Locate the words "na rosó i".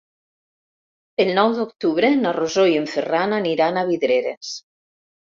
2.21-2.73